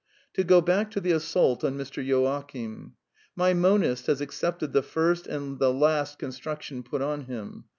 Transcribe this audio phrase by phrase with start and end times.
[0.33, 2.03] To go back to the assault on Mr.
[2.03, 2.95] Joachim.
[3.35, 7.65] My monist has accepted the first and the last construction put on him.